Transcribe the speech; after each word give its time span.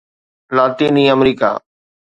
لاطيني 0.55 1.03
آمريڪا 1.13 1.49